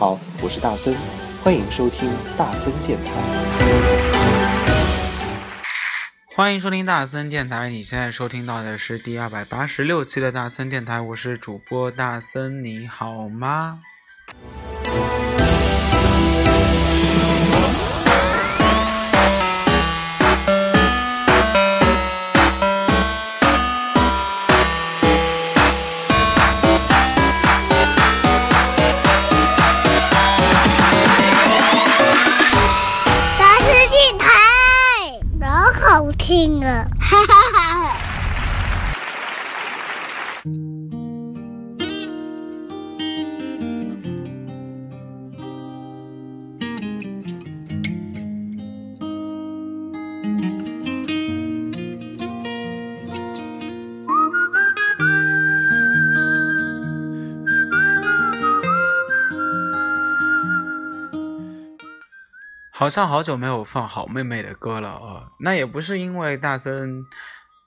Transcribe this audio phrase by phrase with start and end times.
[0.00, 0.94] 好，我是大森，
[1.44, 2.08] 欢迎收听
[2.38, 3.10] 大森电台。
[6.34, 13.80] 欢迎收听大森电台，你现在收听到的是第二百八十六期的大森电台，我是主播大森，你好吗？
[62.80, 67.04] 好像好久没有放好妹妹的歌了啊，那也不是因为大森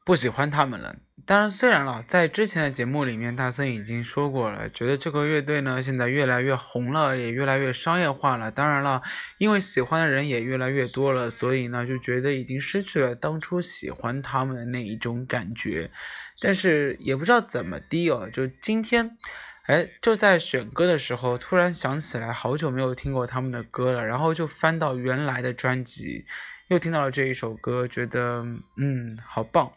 [0.04, 0.96] 不喜欢他们了。
[1.28, 8.50] 当然，虽然了，在之前的节目里面，大森已经说过了，觉得这个乐队呢现在越来越红了，也越来越商业化了。
[8.50, 9.04] 当然了，
[9.38, 15.92] 因为喜欢的人也越来越多了，所以呢就觉得已经失去了当初喜欢他们的那一种感觉。
[16.42, 19.16] 但是也不知道怎么的哦，就今天。
[19.64, 26.26] 哎，就在选歌的时候，突然想起来好久没有听过他们的歌了，然后就翻到原来的专辑，
[26.68, 28.44] 又听到了这一首歌，觉得
[28.78, 29.72] 嗯，好棒。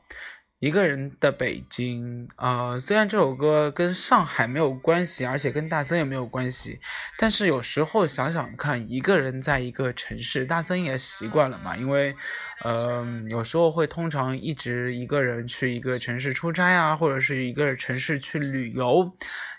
[0.58, 6.80] 一个人的北京啊，虽然这首歌跟上海没有关系，而且跟大森也没有关系，
[7.18, 12.16] 但是有时候想想看，一个人在一个城市，大森也习惯了嘛，因为，
[12.64, 19.12] 嗯，有时候会通常一直一个人去一个城市出差啊，或者是一个城市去旅游，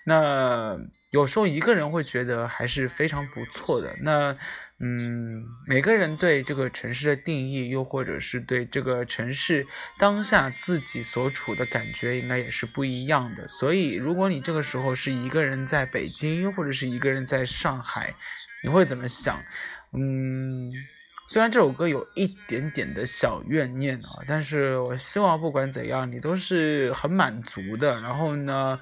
[0.08, 0.80] 那。
[1.10, 3.96] 有时候一个人会觉得还是非常不错的。
[4.02, 4.38] 那，
[4.78, 9.66] 嗯，每个人对这个城市的定义，又或者是对这个城市
[9.98, 13.48] 当下自己所处的感觉，应该也是不一样的。
[13.48, 18.14] 所以，如果你这个时候是一个人在北京，或者是一个人在上海，
[18.62, 19.42] 你会怎么想？
[19.94, 20.74] 嗯，
[21.30, 28.02] 虽然这首歌有一点点的小怨念啊，但是我希望不管怎样，你都是很满足的。
[28.02, 28.78] 然后呢？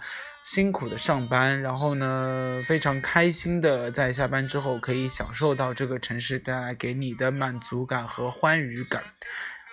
[0.46, 9.02] 辛苦的上班，然后呢，非常开心的在下班之后可以享受到这个城市带来给你的满足感和欢愉感。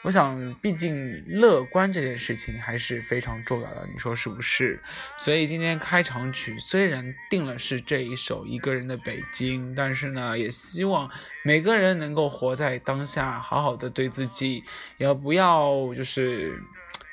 [0.03, 4.81] 我想，毕竟乐观这件事情还是非常重要的，你说是不是？
[5.19, 11.11] 所以今天开场曲虽然定了是这一首《一个人的北京》，但是呢，也希望
[11.45, 14.65] 每个人能够活在当下，好好的对自己，
[14.97, 16.59] 也不要就是。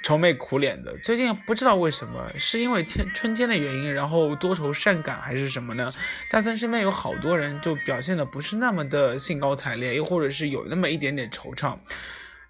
[0.02, 5.92] 愁眉苦脸的，最近不知道为什么，是因为天春天的原因，然后多愁善感还是什么呢？
[6.32, 11.78] 大森身边有好多人就表现的不是那么的兴高采烈，又或者是有那么一点点惆怅，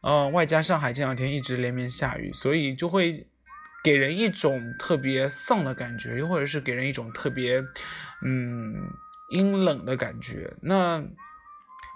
[0.02, 3.26] 嗯，外加上海这两天一直连绵下雨，所以就会
[3.84, 7.64] 给人一种特别丧的感觉，又或者是给人一种特别
[8.24, 8.76] 嗯
[9.30, 10.54] 阴冷的感觉。
[10.62, 11.04] 那。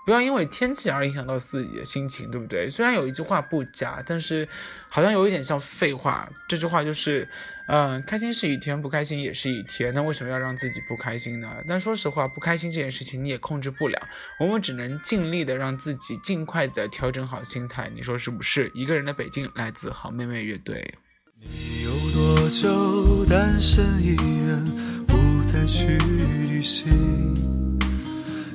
[0.05, 2.69] 不要因为天气而影响到自己的心情，对不对？
[2.69, 4.47] 虽然有一句话不假，但是
[4.89, 6.29] 好像有一点像废话。
[6.47, 7.27] 这句话就是，
[7.67, 9.93] 嗯，开心是一天，不开心也是一天。
[9.93, 11.49] 那为什么要让自己不开心呢？
[11.69, 14.07] 但说实话，不开心这件事情你也控制不了，
[14.39, 17.89] 我们只能尽力的让自己尽快的调整好心态。
[17.95, 18.69] 你说是不是？
[18.73, 20.93] 一个人的北京来自好妹妹乐队。
[21.39, 24.15] 你有多久单身一
[24.45, 24.65] 人，
[25.05, 27.72] 不再去旅行？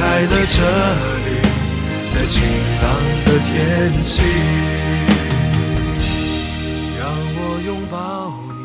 [0.00, 0.56] 开了这
[1.26, 1.28] 里，
[2.08, 2.42] 在晴
[2.80, 2.88] 朗
[3.26, 4.22] 的天气，
[6.98, 7.04] 让
[7.36, 8.62] 我拥抱你，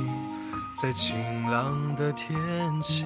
[0.81, 1.13] 在晴
[1.51, 2.25] 朗的天
[2.81, 3.03] 气。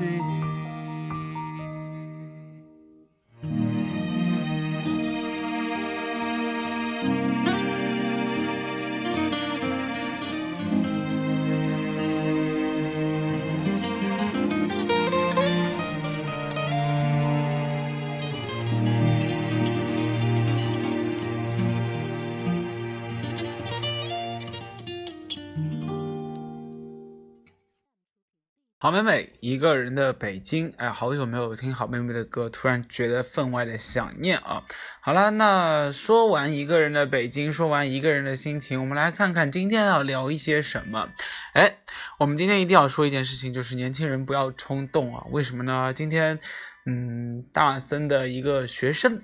[28.81, 34.64] 好妹妹一个人的北京，哎，好久没有听好妹妹的歌，突然觉得分外的想念啊。
[35.02, 41.10] 好了，那说完一个人的北京，说完一个人的心情，我们来看看今天要聊一些什么。
[41.52, 41.80] 哎，
[42.20, 45.26] 我们今天一定要说一件事情，就是年轻人不要冲动啊。
[45.30, 45.92] 为什么呢？
[45.94, 46.40] 今天，
[46.86, 49.22] 嗯，大森的一个学生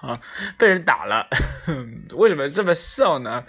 [0.56, 1.28] 被人打了，
[2.16, 3.44] 为什么这么笑呢？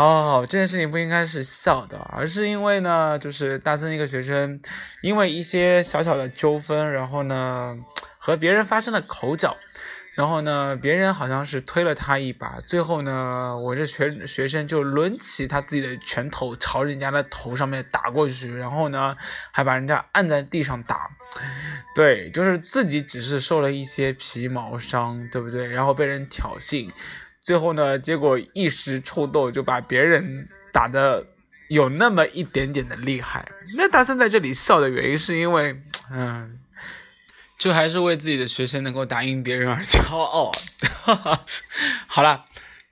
[0.00, 4.62] 好，好，好，这件事情不应该是笑的，而是因为呢，就是大森一个学生，
[5.02, 7.76] 因为一些小小的纠纷，然后呢，
[8.16, 9.58] 和别人发生了口角，
[10.14, 19.14] 然后呢，别人好像是推了他一把，最后呢，我这学学生就抡起他自己的拳头朝人家的头上面打过去，然后呢，
[19.52, 21.10] 还把人家按在地上打，
[21.94, 25.70] 对，就是自己只是受了一些皮毛伤，对不对？
[25.70, 26.90] 然后被人挑衅。
[27.42, 31.26] 最后呢，结果一时冲动就把别人打的
[31.68, 33.48] 有那么一点点的厉害。
[33.76, 35.80] 那大森在这里笑的原因是因为，
[36.12, 36.58] 嗯，
[37.58, 40.52] 就还是为自己的学生能够打赢别人而骄傲。
[42.06, 42.44] 好了，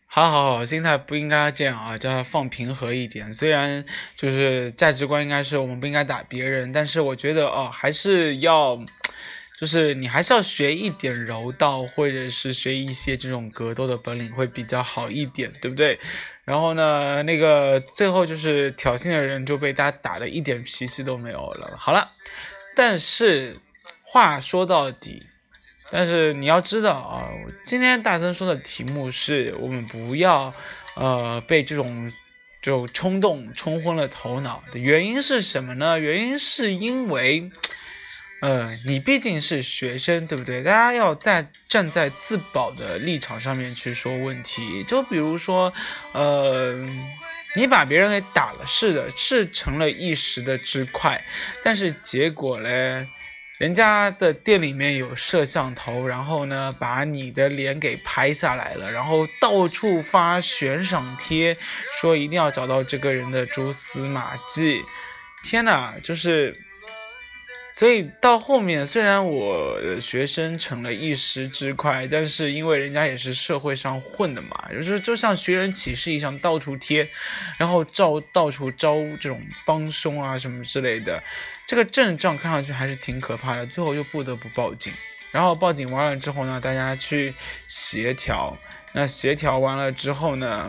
[0.06, 3.35] 好好好，心态不应该这样啊，叫他放平和一点。
[3.35, 3.85] 虽然
[4.17, 8.81] 就是价值观应该是我们不应该打别人，但是我觉得哦，还是要。
[9.58, 15.99] 就是你还是要学一点柔道，或者是学一些这种格斗的本领会比较好一点，对不对？
[16.44, 21.76] 然后呢，那个最后就是挑衅的人就被大家打的一点脾气都没有了。
[21.76, 22.08] 好了，
[22.76, 23.56] 但是
[24.05, 25.26] 话说到底，
[25.90, 27.28] 但是你要知道啊，
[27.66, 30.55] 今天大森说的题目是我们不要
[30.94, 32.12] 呃被这种
[32.62, 35.99] 就冲动冲昏了头脑的原因是什么呢？
[35.99, 37.50] 原因是因为。
[38.40, 40.62] 呃，你毕竟是学生，对不对？
[40.62, 44.85] 大家要在站在自保的立场上面去说问题。
[44.85, 45.73] 就比如说，
[46.12, 46.75] 呃，
[47.56, 51.25] 你把别人给打了，是的，是成了一时的之快，
[51.64, 53.08] 但是结果嘞，
[53.58, 61.56] 人家的店里面有摄像头，然后呢，把你的脸给拍下来了，然后到处发悬赏贴，
[62.01, 64.81] 说一定要找到这个人的蛛丝马迹。
[65.43, 66.56] 天哪，就是。
[67.79, 77.08] 所以到后面，虽然我的学生成了一时之快，但是因为人家也是社会上混的嘛，就是就像寻人启事一样到处贴，
[77.56, 81.23] 然后招到处招这种帮凶啊什么之类的，
[81.69, 83.65] 这个阵仗看上去还是挺可怕的。
[83.65, 84.93] 最后又不得不报警，
[85.31, 87.32] 然后报警完了之后呢，大家去
[87.69, 88.58] 协调，
[88.93, 90.69] 那协调完了之后呢，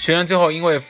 [0.00, 0.80] 学生最后因为。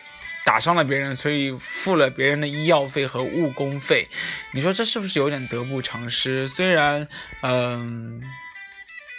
[0.45, 4.09] 打伤了别人，所以付了别人的医药费和误工费，
[4.53, 6.49] 你说这是不是有点得不偿失？
[6.49, 7.07] 虽然，
[7.43, 8.21] 嗯，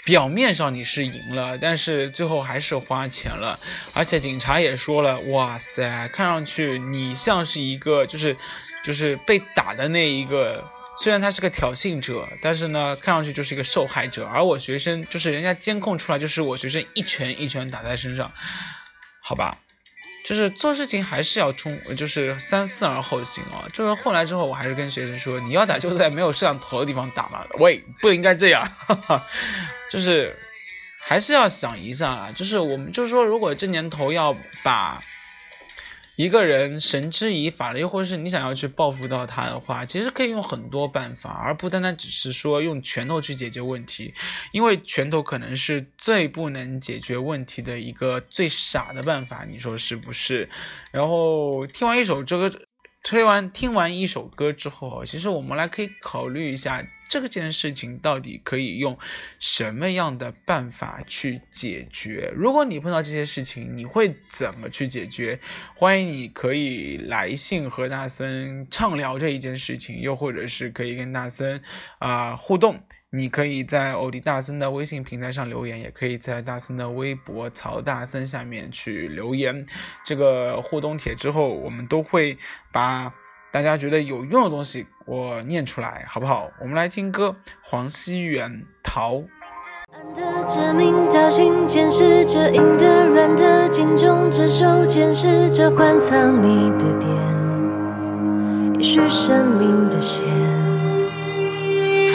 [0.03, 3.57] 表面上你是赢了，但是最后还是花钱了。
[3.93, 8.35] 而且警察也说了，哇塞，看上去你像是一个，就是
[8.83, 10.61] 就是被打的那一个，
[11.01, 14.25] 虽然他是个挑衅者，但是呢，看上去就是一个受害者。
[14.25, 18.29] 而我学生就是人家监控出来，就是我学生一拳一拳打在身上，
[19.21, 19.57] 好吧。
[20.23, 23.67] 就是做事情还是要冲，就是三思而后行啊。
[23.73, 27.45] 就是后来之后，我还是跟学生说，你要打就在没有摄像头的地方打嘛。
[27.59, 29.27] 喂，不应该这样，哈 哈
[29.91, 30.35] 就是
[30.99, 32.31] 还是要想一下啊。
[32.35, 35.03] 就是我们就是说，如果这年头要把。
[36.15, 44.13] 一个人绳之以法了，又或者是你想要去报复到他的话，其实可以用很多办法，而不单单只是说用拳头去解决问题，
[44.51, 50.47] 因为拳头可能是最不能解决问题的一个最傻的办法，你说是不是？
[50.91, 52.61] 然后听完一首这个，
[53.03, 58.97] 推完听完一首歌之后，其实我们来可以考虑一下这件事情到底可以用
[59.39, 62.31] 什么样的办法去解决？
[62.33, 65.37] 如果你碰到这些事情，你会怎么去解决？
[65.75, 71.61] 欢迎你可以来信和大森畅聊这一件事情，又或者是可以跟大森
[71.99, 72.81] 啊、互动。
[73.15, 79.67] 你可以在欧迪大森的微信平台上留言，也可以在大森的微博曹大森下面去留言。
[80.03, 82.35] 这个互动帖之后，我们都会
[82.71, 83.13] 把
[83.51, 86.49] 大家觉得有用的东西我念出来，好不好？
[86.59, 88.51] 我们来听歌，黄熙远
[88.81, 89.17] 《逃》。
[90.15, 97.11] 的致命挑衅，监视着硬的、软的，紧中着手，监视着换藏你的点，
[98.79, 100.42] 也许生命的线。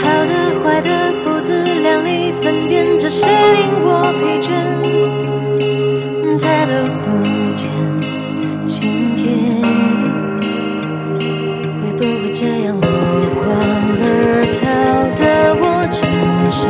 [0.00, 0.88] 好的、坏的，
[1.24, 4.48] 不自量力分辨，着谁令我疲倦，
[6.40, 7.06] 抬头不
[7.54, 7.68] 见
[8.64, 9.26] 青天，
[11.80, 12.86] 会不会这样落
[13.34, 13.42] 荒
[14.00, 14.04] 而
[14.54, 14.60] 逃
[15.16, 15.22] 的
[15.60, 16.00] 我，真
[16.48, 16.68] 想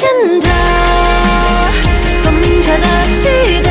[0.00, 0.08] 肩
[0.40, 0.48] 头，
[2.22, 3.69] 光明下的期待。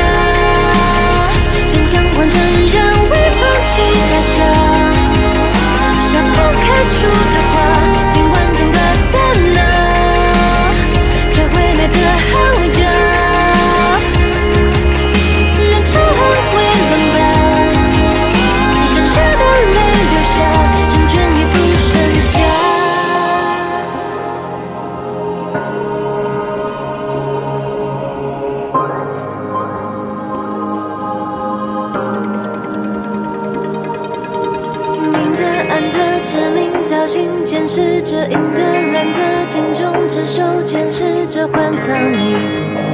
[36.20, 38.60] 暗的，致命挑衅，监视着硬的、
[38.92, 42.84] 软的，紧中着手，监视着换藏你的点，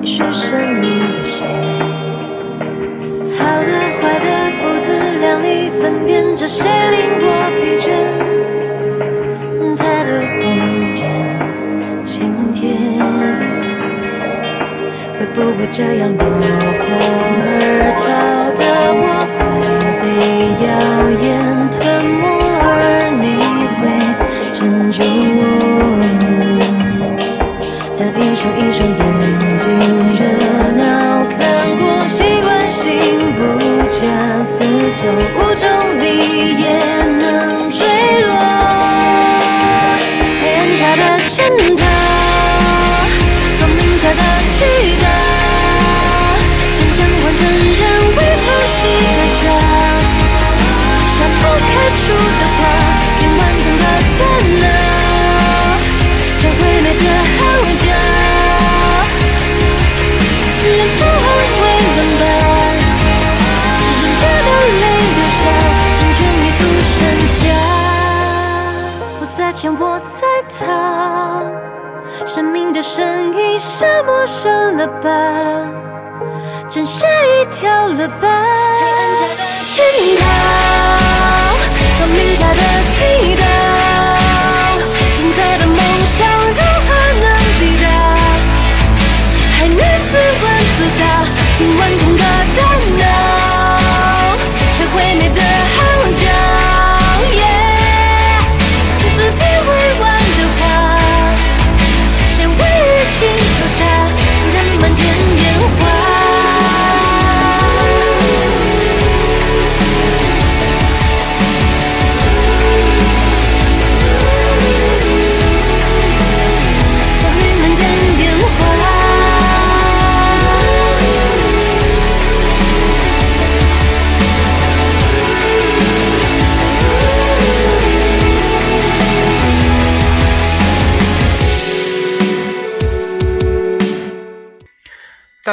[0.00, 1.48] 也许生命的线。
[3.36, 3.70] 好的、
[4.00, 4.26] 坏的，
[4.62, 4.86] 不自
[5.18, 7.88] 量力分辨，着谁令我疲倦，
[9.76, 10.44] 他都不
[10.94, 11.02] 见
[12.04, 12.62] 今天。
[15.18, 16.28] 会不会这样落荒
[17.40, 17.48] 而
[17.96, 18.02] 逃
[18.54, 18.60] 的
[19.00, 19.02] 我，
[20.76, 20.82] 硝
[21.22, 22.26] 烟吞没
[22.60, 23.24] 而你
[23.78, 23.82] 会
[24.52, 25.40] 拯救我
[27.96, 29.00] 当一双一双眼
[29.56, 29.64] 睛
[30.12, 30.20] 热
[30.72, 31.38] 闹看
[31.78, 32.84] 过习惯性
[33.36, 33.40] 不
[33.88, 34.04] 假
[34.44, 34.54] 思
[34.90, 35.64] 索无重
[35.98, 36.04] 力
[36.60, 36.66] 也
[37.04, 37.86] 能坠
[38.26, 38.28] 落。
[40.42, 41.95] 黑暗下的沉塘
[72.76, 75.08] 的声音像陌生了吧，
[76.68, 78.28] 真下一条了吧。
[78.28, 79.82] 黑暗下的倾
[80.20, 80.26] 倒，
[81.96, 82.60] 光明下的
[82.92, 83.42] 祈祷，
[85.16, 85.56] 精彩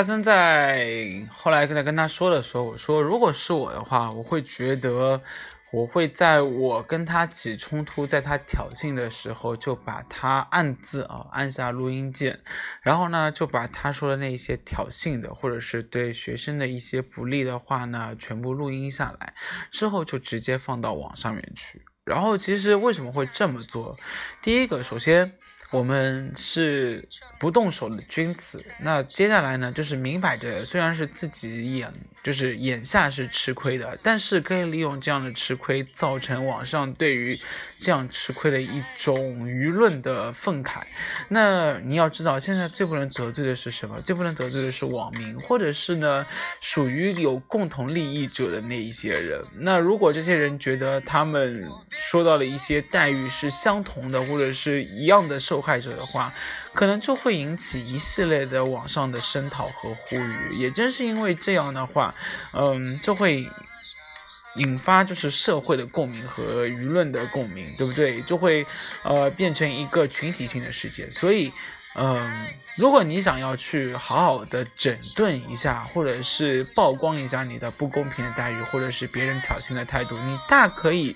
[0.04, 5.22] 大森在后来跟他跟他说的时候，我说如果是我的话，我会觉得
[5.72, 12.42] 我会在我跟他起冲突，在他挑衅的时候，就把他暗自啊按下录音键，
[12.82, 19.34] 然后呢就把他说的那些挑衅的或者是对学生的一些不利的话呢，全部录音下来，
[19.72, 21.82] 之后就直接放到网上面去。
[22.04, 23.98] 然后其实为什么会这么做？
[24.42, 25.38] 第一个，首先。
[25.74, 27.04] 我们是
[27.40, 28.64] 不动手的君子。
[28.80, 37.40] 那接下来呢，就是明摆着，虽然是自己眼，就是眼下是吃亏的，但是可以利用这样的吃亏，造成网上对于
[37.80, 40.84] 这样吃亏的一种舆论的愤慨。
[41.30, 44.00] 那你要知道，现在最不能得罪的是什么？
[44.02, 46.24] 最不能得罪的是网民，或者是呢，
[46.62, 49.44] 属于有共同利益者的那一些人。
[49.56, 56.32] 那如果这些人觉得他们说到了一些待遇是相同的，或者是一样的受害者的话，
[56.74, 60.56] 可能就会引起一系列的网上的声讨和呼吁。
[60.56, 62.14] 也正是因为这样的话，
[62.52, 63.50] 嗯，就会
[64.58, 68.22] 引发就是社会的共鸣和舆论的共鸣，对不对？
[68.22, 68.64] 就会
[69.04, 71.12] 呃变成一个群体性的事件。
[71.12, 71.52] 所以，
[71.96, 72.48] 嗯，
[72.78, 81.16] 如果你想要去好好的整顿一下，或者是曝光一下你的不公平的待遇，或者是别人挑衅的态度，你大可以。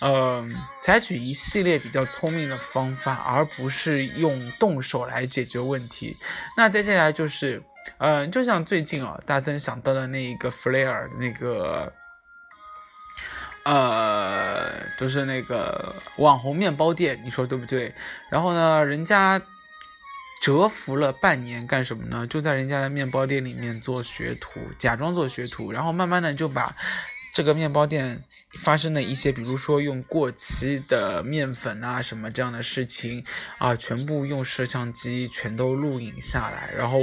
[0.00, 6.16] 嗯，采取一系列比较聪明的方法，而不是用动手来解决问题。
[6.56, 7.60] 那接下来就是，
[7.98, 11.92] 嗯，就像最近啊，大森想到的那一个 Flare 那个，
[13.64, 17.92] 呃，就是那个网红面包店，你说对不对？
[18.30, 19.42] 然后呢，人家
[20.40, 22.26] 蛰伏了半年干什么呢？
[22.26, 26.76] 就在人家的面包店里面做学徒，假装做学徒，然后慢慢的就把。
[27.34, 28.24] 这个面包店
[28.58, 33.24] 发生的一些，比如说用过期的面粉啊什么这样的事情
[33.58, 36.98] 啊，全部用摄像机全都录影下来，然后。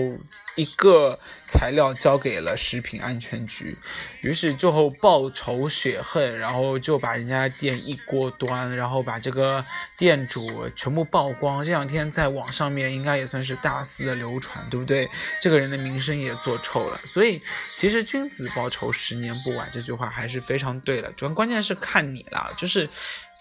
[0.56, 3.78] 一个材料交给了食品安全局，
[4.22, 9.64] 于是最后报仇雪恨，然后就把人家店一锅端，然后把这个
[9.98, 11.64] 店主全部曝光。
[11.64, 15.10] 这两天在网上面应该也算是大肆的流传，对不对？
[15.42, 17.00] 这个人的名声也做臭了。
[17.06, 17.42] 所以
[17.76, 21.12] 其实君子报仇，十年不晚，这句话还是非常对的。
[21.12, 22.90] 主要关键是看你了，就是。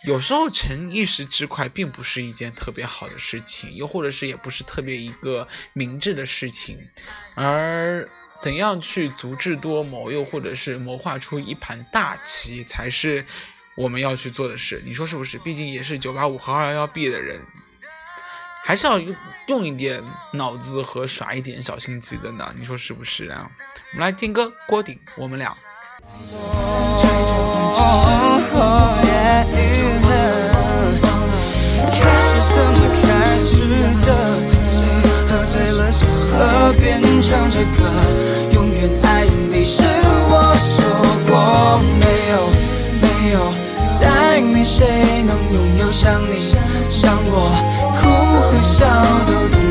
[0.05, 6.79] 有时候逞一时之快并不是一件特别好的事情，又或者是也不是特别一个明智的事情，
[7.35, 8.07] 而
[8.43, 13.25] 怎样去足智多谋，又或者是谋划出一盘大棋，才是
[13.75, 14.83] 我们要去做的事。
[14.85, 15.39] 你说是不是？
[15.39, 17.41] 毕竟也是九八五和二幺幺毕业的人，
[18.63, 22.55] 还是要用用一点脑子和耍一点小心机的呢？
[22.59, 23.51] 你说是不是啊？
[23.93, 25.57] 我们来听歌，郭顶，我们俩。
[31.93, 33.07] 开始怎么开
[33.39, 33.51] 始
[34.07, 34.09] 的？
[35.27, 37.79] 喝醉了小河边唱着歌，
[38.53, 39.83] 永远爱你是
[40.31, 40.77] 我说
[41.27, 41.33] 过
[41.99, 42.35] 没有
[43.03, 43.37] 没有，
[43.99, 46.55] 再没谁能拥有像你
[46.89, 47.35] 像我，
[47.97, 48.03] 哭
[48.41, 48.87] 和笑
[49.27, 49.64] 都懂。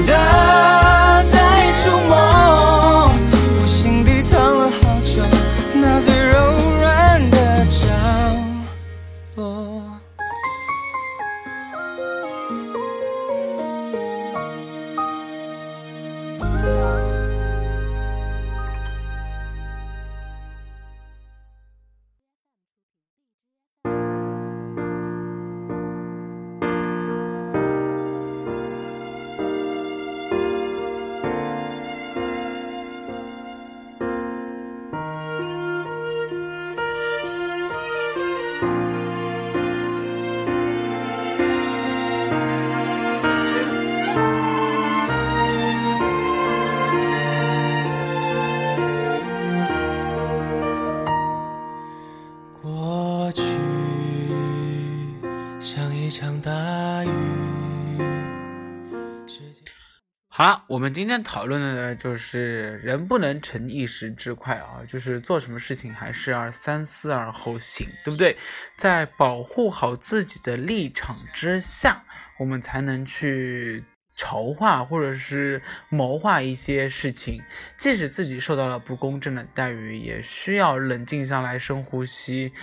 [60.36, 68.36] 好了，我们今天讨论的呢，就是人不能逞一时之快啊，就是做什么事情还是要三思而后行，对不对？
[68.76, 72.04] 在保护好自己的立场之下，
[72.40, 73.84] 我们才能去。
[74.16, 77.42] 筹划或者是谋划一些事情，
[77.78, 82.54] 即使自己受到了不公正的待遇，也需要冷静下来，深呼吸，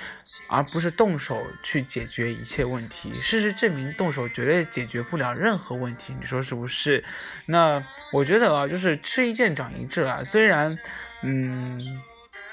[0.48, 3.20] 而不是动手去解决一切问题。
[3.20, 7.02] 事实证明，动手绝对解决不了任何问题，你说是不是？
[7.46, 10.22] 那我觉得啊，就是吃一堑长一智啊。
[10.22, 10.78] 虽然，
[11.22, 12.00] 嗯，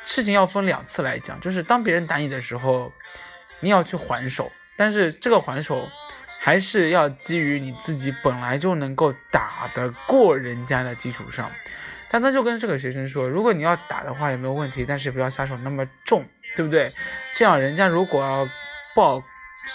[0.06, 2.92] 事情要分两次来讲，就是当别人打你的时候，
[3.60, 5.88] 你要去还手，但是这个还手。
[6.40, 11.52] 还是要基于你自己本来就能够打得过人家的基础上，
[12.10, 16.92] 但他就跟这个学生说，如果你要打的话也没有问题，但是不要下手那么重，对不对？
[17.36, 18.48] 这样人家如果要
[18.96, 19.22] 报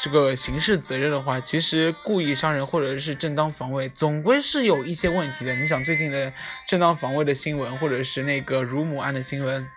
[0.01, 5.55] 这个刑事责任的话，其实故意伤人或者是正当防卫，总归是有一些问题的。
[5.55, 6.33] 你想最近的
[6.67, 9.69] 正当防卫的新闻，或者是那个乳母案的新闻。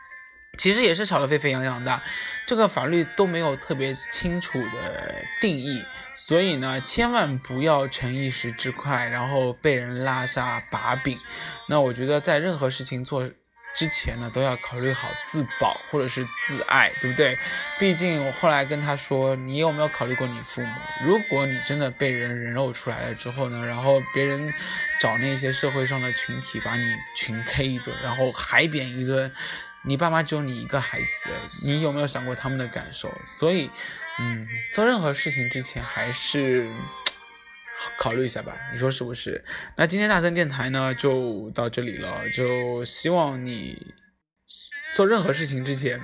[0.58, 2.02] 其实也是吵得沸沸扬扬的，
[2.46, 5.84] 这个法律都没有特别清楚的定义，
[6.18, 11.20] 所以呢，千万不要逞一时之快，然后被人拉下把柄。
[11.68, 13.30] 那我觉得在任何事情做
[13.76, 17.38] 之前呢，都要考虑好自保或者是自爱，对不对？
[17.78, 20.74] 毕竟我后来跟他说，你有没有考虑过你父母？
[21.04, 24.54] 如果你真的被人人肉出来了之后呢，然后别人
[25.00, 26.86] 找那些社会上的群体把你
[27.18, 29.34] 群 K 一顿，然后海扁一顿。
[29.88, 31.30] 你爸妈只有你一个孩子，
[31.64, 33.14] 你有没有想过他们的感受？
[33.26, 33.70] 所以，
[34.20, 36.68] 嗯，做任何事情之前还是
[38.00, 39.44] 考虑一下吧，你说是不是？
[39.76, 43.94] 那今天大森电台呢就到这里了，就希望你
[44.94, 46.02] 做任何事情之前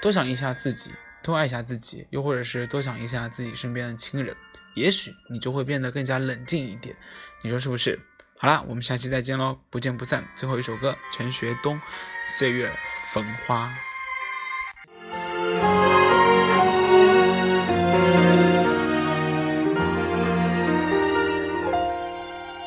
[0.00, 0.90] 多想一下自己，
[1.22, 4.34] 多爱一下自己，又或者是多想一下自己身边的亲人，
[4.74, 6.96] 也许你就会变得更加冷静一点，
[7.44, 8.00] 你说是不是？
[8.42, 10.24] 好了，我们下期再见喽，不见不散。
[10.34, 11.76] 最后一首歌，陈学冬，
[12.26, 12.72] 《岁月
[13.12, 13.68] 逢花》。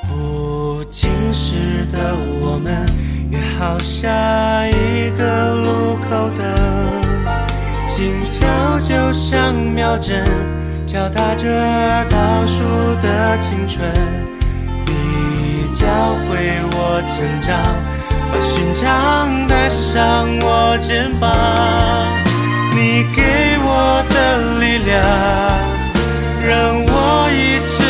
[0.08, 2.88] 不经事的我们，
[3.30, 10.26] 约好下一个路口等，心跳就像秒针，
[10.88, 11.46] 敲打着
[12.10, 12.64] 倒数
[13.02, 14.25] 的青春。
[15.86, 15.92] 教
[16.26, 16.28] 会
[16.74, 17.54] 我成长，
[18.32, 18.84] 把勋章
[19.48, 21.24] 带上我肩膀。
[22.74, 23.22] 你给
[23.62, 24.16] 我的
[24.60, 24.94] 力量，
[26.42, 26.52] 让
[26.84, 26.90] 我
[27.32, 27.85] 一直